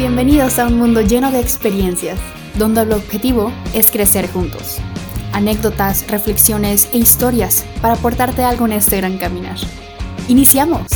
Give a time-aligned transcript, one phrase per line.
[0.00, 2.18] Bienvenidos a un mundo lleno de experiencias,
[2.54, 4.78] donde el objetivo es crecer juntos.
[5.34, 9.58] Anécdotas, reflexiones e historias para aportarte algo en este gran caminar.
[10.26, 10.86] ¡Iniciamos!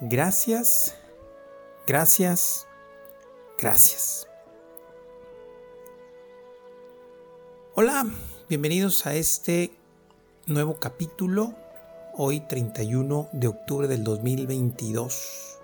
[0.00, 0.96] Gracias,
[1.86, 2.66] gracias,
[3.58, 4.26] gracias.
[7.76, 8.06] Hola,
[8.48, 9.72] bienvenidos a este
[10.46, 11.56] nuevo capítulo,
[12.16, 15.58] hoy 31 de octubre del 2022.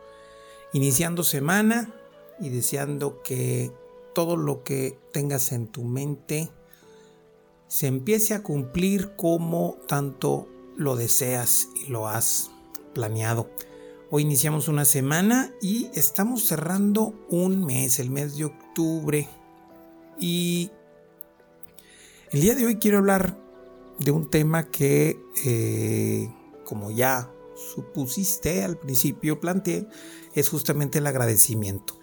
[0.72, 1.94] Iniciando semana
[2.40, 3.70] y deseando que
[4.12, 6.50] todo lo que tengas en tu mente
[7.68, 12.50] se empiece a cumplir como tanto lo deseas y lo has
[12.92, 13.48] planeado.
[14.10, 19.28] Hoy iniciamos una semana y estamos cerrando un mes, el mes de octubre.
[20.18, 20.72] Y
[22.32, 23.38] el día de hoy quiero hablar
[23.98, 26.32] de un tema que, eh,
[26.64, 27.32] como ya
[27.74, 29.86] supusiste al principio, planteé,
[30.34, 31.98] es justamente el agradecimiento.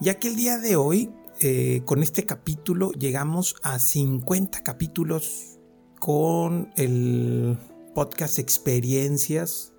[0.00, 5.58] Ya que el día de hoy, eh, con este capítulo, llegamos a 50 capítulos
[5.98, 7.58] con el
[7.94, 9.72] podcast Experiencias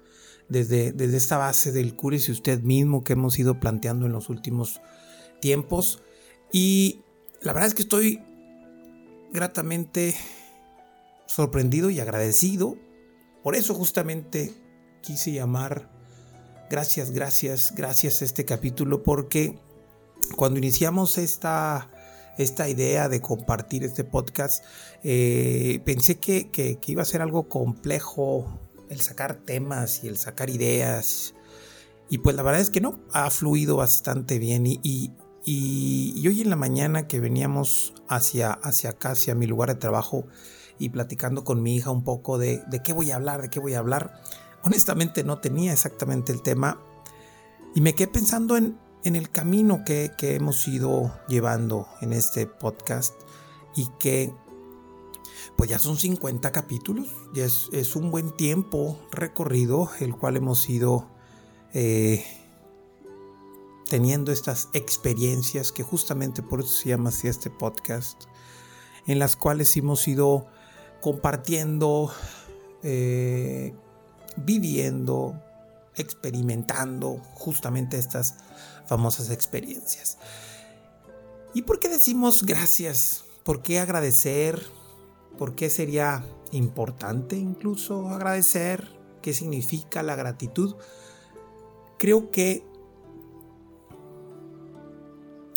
[0.49, 4.81] desde, esta base del y usted mismo que hemos ido planteando en los últimos
[5.41, 6.01] tiempos.
[6.51, 7.01] Y
[7.41, 8.21] la verdad es que estoy
[9.35, 10.15] gratamente
[11.27, 12.77] sorprendido y agradecido.
[13.43, 14.53] Por eso justamente
[15.01, 15.91] quise llamar
[16.69, 19.59] gracias, gracias, gracias a este capítulo porque
[20.37, 21.91] cuando iniciamos esta,
[22.37, 24.63] esta idea de compartir este podcast,
[25.03, 30.49] eh, pensé que, que, iba a ser algo complejo el sacar temas y el sacar
[30.49, 31.35] ideas.
[32.09, 34.65] Y pues la verdad es que no, ha fluido bastante bien.
[34.65, 35.11] Y, y,
[35.47, 40.25] hoy en la mañana que veníamos hacia, hacia acá, hacia mi lugar de trabajo,
[40.77, 43.59] y platicando con mi hija un poco de, de qué voy a hablar, de qué
[43.59, 44.21] voy a hablar,
[44.63, 46.81] honestamente no tenía exactamente el tema.
[47.73, 52.47] Y me quedé pensando en, en el camino que, que hemos ido llevando en este
[52.47, 53.13] podcast
[53.75, 54.33] y que
[55.55, 61.07] pues ya son 50 capítulos, ya es, un buen tiempo recorrido el cual hemos ido
[61.73, 62.25] eh,
[63.89, 68.23] teniendo estas experiencias que justamente por eso se llama así este podcast,
[69.07, 70.47] en las cuales hemos ido
[71.01, 72.11] compartiendo,
[72.83, 73.73] eh,
[74.37, 75.39] viviendo,
[75.95, 78.35] experimentando justamente estas
[78.87, 80.17] famosas experiencias.
[81.53, 83.25] ¿Y por qué decimos gracias?
[83.43, 84.61] ¿Por qué agradecer?
[85.37, 88.89] ¿Por qué sería importante incluso agradecer?
[89.21, 90.75] ¿Qué significa la gratitud?
[91.97, 92.65] Creo que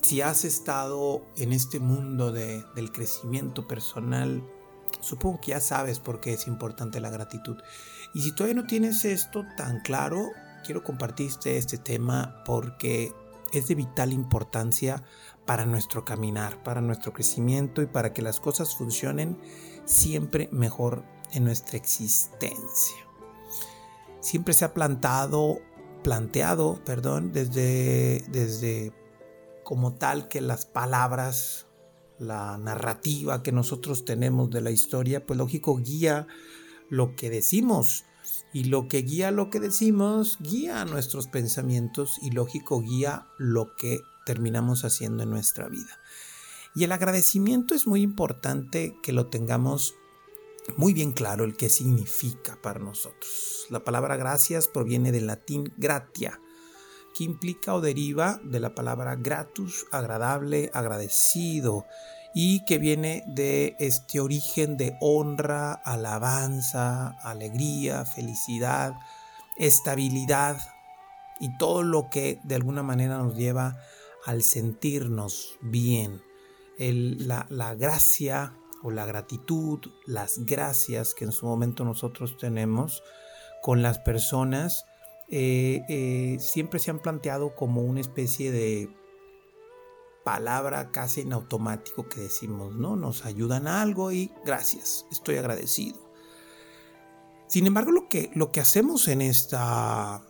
[0.08, 4.42] si has estado en este mundo del crecimiento personal,
[5.00, 7.58] supongo que ya sabes por qué es importante la gratitud.
[8.14, 10.30] Y si todavía no tienes esto tan claro,
[10.64, 13.12] quiero compartirte este tema porque
[13.52, 15.04] es de vital importancia
[15.44, 19.38] para nuestro caminar, para nuestro crecimiento y para que las cosas funcionen
[19.84, 22.96] siempre mejor en nuestra existencia.
[24.20, 25.58] Siempre se ha plantado,
[26.02, 28.97] planteado, perdón, desde, desde
[29.68, 31.66] como tal que las palabras,
[32.18, 36.26] la narrativa que nosotros tenemos de la historia, pues lógico guía
[36.88, 38.06] lo que decimos.
[38.54, 44.00] Y lo que guía lo que decimos, guía nuestros pensamientos y lógico guía lo que
[44.24, 46.00] terminamos haciendo en nuestra vida.
[46.74, 49.96] Y el agradecimiento es muy importante que lo tengamos
[50.78, 53.66] muy bien claro el que significa para nosotros.
[53.68, 56.40] La palabra gracias proviene del latín gratia,
[57.24, 61.86] implica o deriva de la palabra gratus, agradable, agradecido,
[62.34, 68.94] y que viene de este origen de honra, alabanza, alegría, felicidad,
[69.56, 70.58] estabilidad
[71.40, 73.76] y todo lo que de alguna manera nos lleva
[74.24, 76.22] al sentirnos bien.
[76.78, 83.02] La, gracia o la gratitud, las gracias que en su momento nosotros tenemos
[83.62, 84.84] con las personas,
[85.30, 88.88] eh, eh, siempre se han planteado como una especie de
[90.24, 92.96] palabra casi en automático que decimos, ¿no?
[92.96, 95.98] Nos ayudan a algo y gracias, estoy agradecido.
[97.46, 100.22] Sin embargo, lo que, lo que hacemos en esta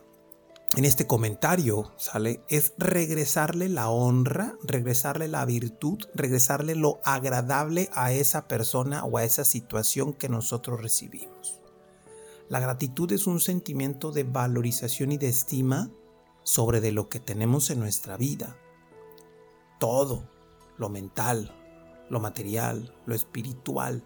[0.75, 2.43] en este comentario, ¿sale?
[2.47, 9.23] Es regresarle la honra, regresarle la virtud, regresarle lo agradable a esa persona o a
[9.23, 11.58] esa situación que nosotros recibimos.
[12.49, 15.91] La gratitud es un sentimiento de valorización y de estima
[16.41, 18.57] sobre de lo que tenemos en nuestra vida.
[19.79, 20.27] Todo,
[20.77, 21.55] lo mental,
[22.09, 24.03] lo material, lo espiritual,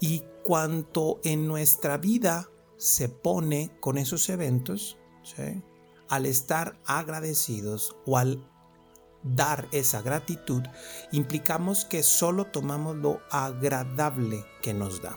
[0.00, 4.98] Y cuanto en nuestra vida se pone con esos eventos,
[6.08, 8.44] al estar agradecidos o al
[9.22, 10.64] dar esa gratitud,
[11.12, 15.16] implicamos que solo tomamos lo agradable que nos da.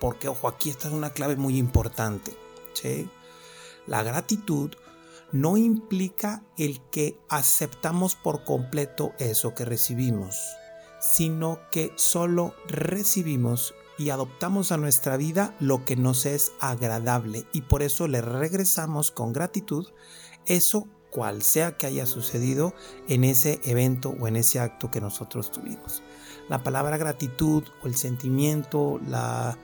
[0.00, 2.36] Porque, ojo, aquí está una clave muy importante.
[3.86, 4.70] La gratitud
[5.32, 10.38] no implica el que aceptamos por completo eso que recibimos,
[11.00, 17.62] sino que solo recibimos y adoptamos a nuestra vida lo que nos es agradable y
[17.62, 19.88] por eso le regresamos con gratitud
[20.46, 22.74] eso cual sea que haya sucedido
[23.08, 26.02] en ese evento o en ese acto que nosotros tuvimos.
[26.48, 29.58] La palabra gratitud o el sentimiento, la,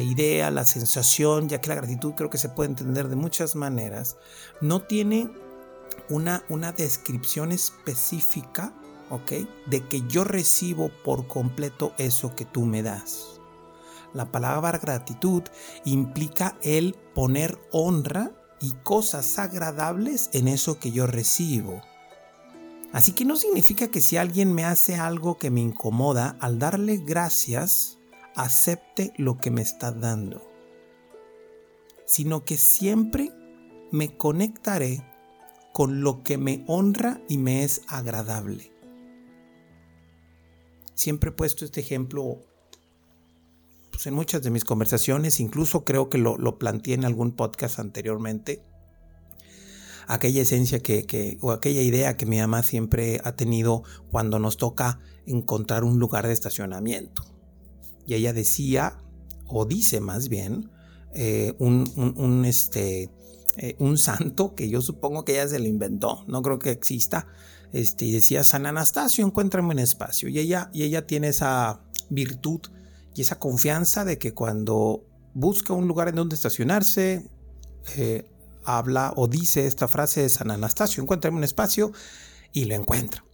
[0.00, 4.16] idea, la sensación, ya que la gratitud creo que se puede entender de muchas maneras,
[4.60, 5.30] no tiene
[6.08, 8.72] una, una descripción específica,
[9.10, 9.32] ¿ok?
[9.66, 13.40] De que yo recibo por completo eso que tú me das.
[14.12, 15.42] La palabra gratitud
[15.84, 21.82] implica el poner honra y cosas agradables en eso que yo recibo.
[22.92, 26.96] Así que no significa que si alguien me hace algo que me incomoda, al darle
[26.96, 27.95] gracias,
[28.36, 30.42] acepte lo que me está dando,
[32.06, 33.32] sino que siempre
[33.90, 35.04] me conectaré
[35.72, 38.72] con lo que me honra y me es agradable.
[40.94, 42.40] Siempre he puesto este ejemplo
[43.90, 47.78] pues, en muchas de mis conversaciones, incluso creo que lo, lo planteé en algún podcast
[47.78, 48.62] anteriormente,
[50.06, 55.00] aquella esencia que, o aquella idea que mi mamá siempre ha tenido cuando nos toca
[55.26, 57.35] encontrar un lugar de estacionamiento.
[58.06, 58.98] Y ella decía,
[59.46, 60.70] o dice más bien,
[61.14, 63.10] eh, un, este,
[63.56, 67.26] eh, un santo que yo supongo que ella se lo inventó, no creo que exista,
[67.72, 70.28] este, y decía, San Anastasio, encuéntrame un espacio.
[70.28, 71.80] Y ella, y ella tiene esa
[72.10, 72.60] virtud
[73.14, 75.04] y esa confianza de que cuando
[75.34, 77.28] busca un lugar en donde estacionarse,
[77.96, 78.30] eh,
[78.64, 81.92] habla o dice esta frase de San Anastasio, encuentra un espacio
[82.52, 83.24] y lo encuentra.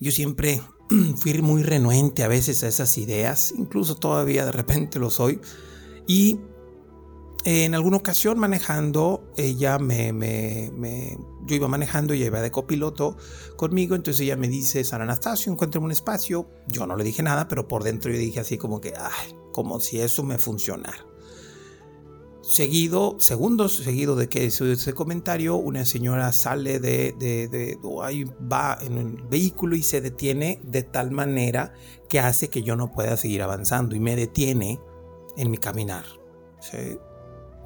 [0.00, 0.60] Yo siempre
[1.16, 5.40] fui muy renuente a veces a esas ideas, incluso todavía de repente lo soy,
[6.06, 6.40] y
[7.44, 13.16] en alguna ocasión manejando, ella me, me, yo iba manejando, ella iba de copiloto
[13.56, 16.48] conmigo, entonces ella me dice, San Anastasio, encuentra un espacio.
[16.68, 19.80] Yo no le dije nada, pero por dentro yo dije así como que, ay, como
[19.80, 21.04] si eso me funcionara.
[22.42, 28.24] Seguido, segundos seguido de que hizo ese comentario, una señora sale de, de, de, ahí
[28.24, 31.72] va en un vehículo y se detiene de tal manera
[32.08, 34.80] que hace que yo no pueda seguir avanzando y me detiene
[35.36, 36.04] en mi caminar.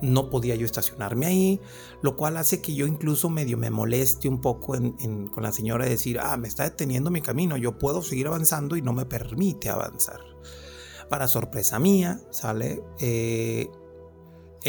[0.03, 1.61] no podía yo estacionarme ahí,
[2.03, 5.93] lo cual hace que yo incluso medio me moleste un poco con la señora de
[5.93, 9.71] decir, ah, me está deteniendo mi camino, yo puedo seguir avanzando y no me permite
[9.71, 10.21] avanzar.
[11.09, 13.71] Para sorpresa mía, sale eh,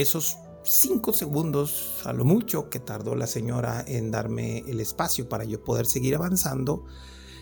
[0.02, 5.44] esos cinco segundos, a lo mucho que tardó la señora en darme el espacio para
[5.44, 6.86] yo poder seguir avanzando,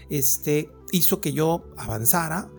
[0.10, 2.50] este, hizo que yo avanzara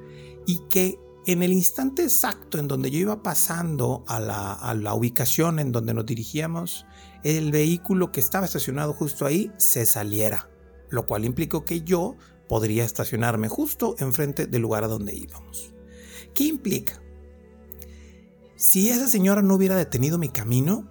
[0.47, 5.73] y que en el instante exacto en donde yo iba pasando a la, ubicación en
[5.73, 6.87] donde nos dirigíamos,
[7.25, 10.51] el vehículo que estaba estacionado justo ahí se saliera,
[10.89, 12.17] lo cual implicó que yo
[12.49, 15.73] podría estacionarme justo enfrente del lugar a donde íbamos.
[16.33, 17.03] ¿Qué implica?
[18.57, 20.89] Si esa señora no hubiera detenido mi camino,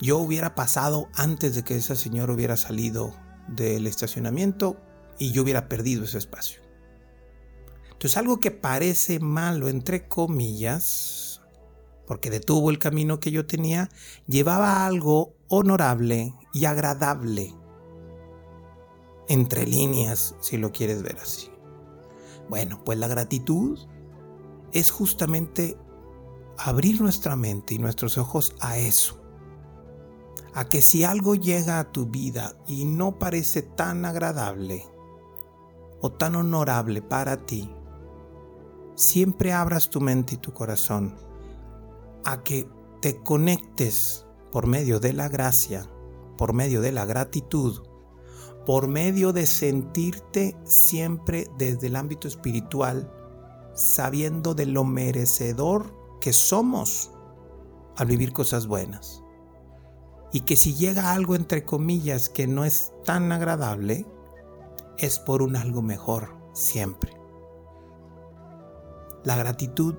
[0.00, 3.14] yo hubiera pasado antes de que esa señora hubiera salido
[3.46, 4.78] del estacionamiento
[5.18, 6.62] y yo hubiera perdido ese espacio.
[7.90, 11.42] Entonces algo que parece malo, entre comillas,
[12.06, 13.90] porque detuvo el camino que yo tenía,
[14.26, 17.54] llevaba algo honorable y agradable.
[19.28, 21.50] Entre líneas, si lo quieres ver así.
[22.48, 23.78] Bueno, pues la gratitud
[24.72, 25.76] es justamente
[26.64, 29.18] abrir nuestra mente y nuestros ojos a eso.
[30.54, 34.86] A que si algo llega a tu vida y no parece tan agradable
[36.00, 37.74] o tan honorable para ti,
[38.94, 41.16] siempre abras tu mente y tu corazón
[42.24, 42.68] a que
[43.00, 45.88] te conectes por medio de la gracia,
[46.36, 47.82] por medio de la gratitud,
[48.66, 53.10] por medio de sentirte siempre desde el ámbito espiritual,
[53.74, 57.10] sabiendo de lo merecedor que somos
[57.96, 59.24] al vivir cosas buenas.
[60.32, 64.06] Y que si llega algo entre comillas que no es tan agradable,
[64.98, 67.12] es por un algo mejor siempre.
[69.24, 69.96] La gratitud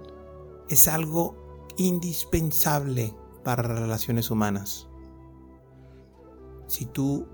[0.70, 1.36] es algo
[1.75, 3.13] indispensable
[3.44, 4.88] para las relaciones humanas.
[6.68, 7.27] Si tú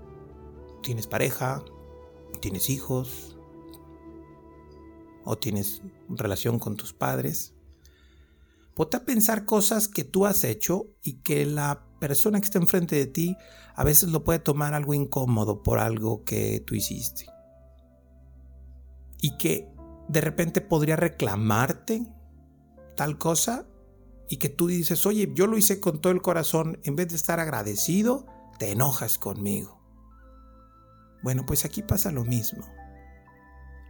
[0.82, 1.62] tienes pareja,
[2.40, 3.38] tienes hijos
[5.24, 7.54] o tienes relación con tus padres,
[8.74, 12.96] Ponte a pensar cosas que tú has hecho y que la persona que está enfrente
[12.96, 13.36] de ti
[13.74, 17.26] a veces lo puede tomar algo incómodo por algo que tú hiciste.
[19.20, 19.68] Y que
[20.08, 22.06] de repente podría reclamarte
[22.96, 23.66] tal cosa
[24.28, 27.16] y que tú dices, oye, yo lo hice con todo el corazón, en vez de
[27.16, 28.26] estar agradecido,
[28.58, 29.80] te enojas conmigo.
[31.22, 32.66] Bueno, pues aquí pasa lo mismo.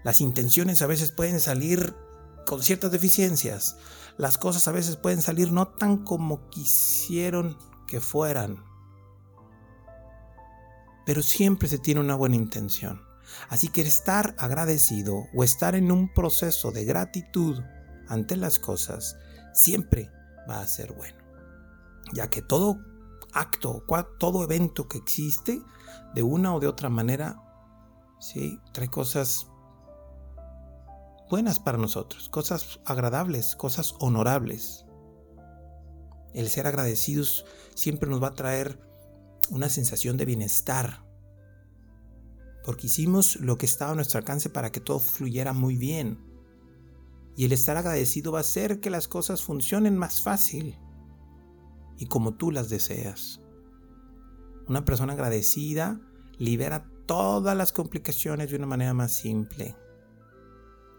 [0.03, 1.95] Las intenciones a veces pueden salir
[2.47, 3.77] con ciertas deficiencias.
[4.21, 8.63] Las cosas a veces pueden salir no tan como quisieron que fueran.
[11.07, 13.01] Pero siempre se tiene una buena intención.
[13.49, 17.63] Así que estar agradecido o estar en un proceso de gratitud
[18.09, 19.17] ante las cosas
[19.55, 20.11] siempre
[20.47, 21.17] va a ser bueno.
[22.13, 22.79] Ya que todo
[23.33, 23.87] acto,
[24.19, 25.63] todo evento que existe,
[26.15, 27.41] de una o de otra manera,
[28.21, 29.47] sí, trae cosas
[31.31, 34.85] buenas para nosotros, cosas agradables, cosas honorables.
[36.35, 38.81] El ser agradecidos siempre nos va a traer
[39.51, 41.07] una sensación de bienestar,
[42.65, 46.19] porque hicimos lo que estaba a nuestro alcance para que todo fluyera muy bien.
[47.37, 50.77] Y el estar agradecido va a hacer que las cosas funcionen más fácil
[51.97, 53.41] y como tú las deseas.
[54.67, 56.01] Una persona agradecida
[56.39, 59.77] libera todas las complicaciones de una manera más simple.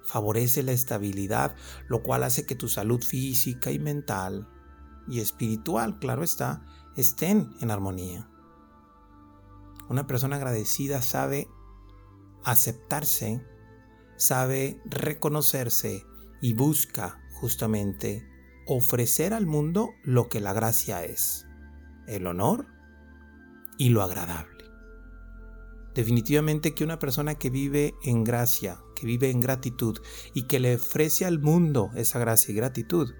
[0.03, 1.55] Favorece la estabilidad,
[1.87, 4.47] lo cual hace que tu salud física y mental
[5.07, 6.65] y espiritual, claro está,
[6.95, 8.29] estén en armonía.
[9.89, 11.47] Una persona agradecida sabe
[12.43, 13.45] aceptarse,
[14.15, 16.05] sabe reconocerse
[16.41, 18.27] y busca justamente
[18.67, 21.45] ofrecer al mundo lo que la gracia es,
[22.07, 22.67] el honor
[23.77, 24.63] y lo agradable.
[25.93, 29.97] Definitivamente que una persona que vive en gracia, que vive en gratitud
[30.35, 33.11] y que le ofrece al mundo esa gracia y gratitud,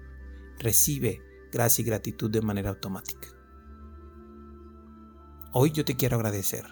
[0.60, 1.20] recibe
[1.50, 3.26] gracia y gratitud de manera automática.
[5.52, 6.64] Hoy yo te quiero agradecer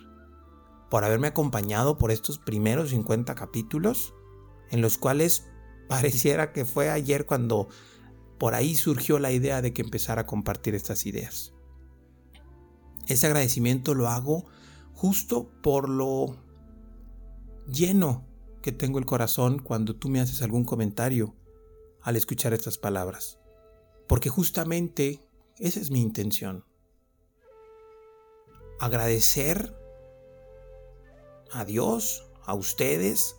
[0.91, 4.15] por haberme acompañado por estos primeros 50 capítulos
[4.71, 5.45] en los cuales
[5.89, 7.67] pareciera que fue ayer cuando
[8.39, 11.53] por ahí surgió la idea de que empezara a compartir estas ideas.
[13.09, 14.47] Ese agradecimiento lo hago
[14.93, 16.37] justo por lo
[17.67, 18.30] lleno
[18.63, 21.35] que tengo el corazón cuando tú me haces algún comentario
[22.03, 23.39] al escuchar estas palabras.
[24.07, 25.21] Porque justamente
[25.59, 26.65] esa es mi intención.
[28.81, 29.77] Agradecer
[31.53, 33.37] a Dios, a ustedes,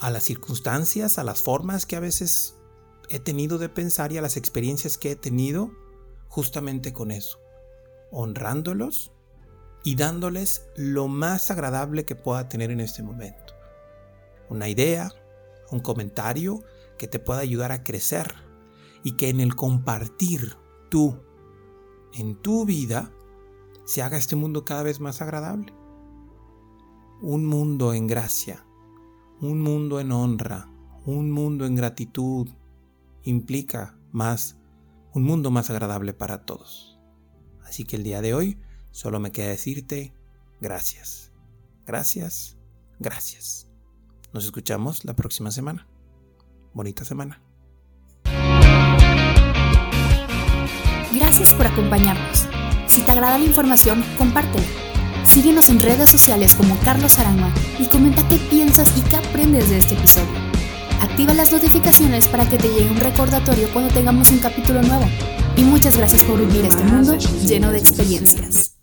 [0.00, 2.56] a las circunstancias, a las formas que a veces
[3.08, 5.72] he tenido de pensar y a las experiencias que he tenido
[6.28, 7.38] justamente con eso,
[8.10, 9.12] honrándolos
[9.86, 13.54] y dándoles lo más agradable que pueda tener en este momento.
[14.50, 15.12] Una idea,
[15.70, 16.64] un comentario
[16.98, 18.34] que te pueda ayudar a crecer
[19.04, 20.56] y que en el compartir
[20.88, 21.22] tú,
[22.14, 23.12] en tu vida,
[23.84, 25.72] se haga este mundo cada vez más agradable.
[27.22, 28.66] Un mundo en gracia,
[29.40, 30.68] un mundo en honra,
[31.04, 32.48] un mundo en gratitud,
[33.22, 34.56] implica más,
[35.14, 36.98] un mundo más agradable para todos.
[37.62, 38.58] Así que el día de hoy
[38.96, 40.14] solo me queda decirte
[40.58, 41.30] gracias,
[41.86, 42.56] gracias,
[42.98, 43.68] gracias.
[44.32, 45.86] Nos escuchamos la próxima semana.
[46.72, 47.42] Bonita semana.
[51.14, 52.46] Gracias por acompañarnos.
[52.86, 54.64] Si te agrada la información, compártela
[55.26, 59.78] Síguenos en redes sociales como Carlos Arama y comenta qué piensas y qué aprendes de
[59.78, 60.32] este episodio.
[61.02, 65.04] Activa las notificaciones para que te llegue un recordatorio cuando tengamos un capítulo nuevo.
[65.54, 68.75] Y muchas gracias por vivir este mundo lleno de experiencias.